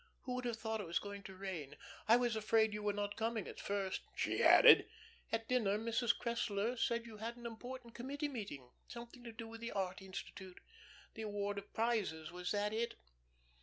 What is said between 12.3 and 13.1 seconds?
was that it?"